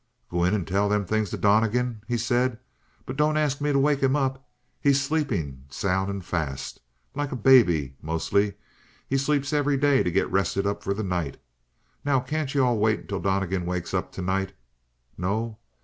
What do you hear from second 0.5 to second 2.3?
and tell them things to Donnegan," he